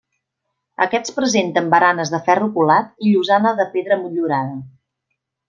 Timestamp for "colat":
2.57-2.89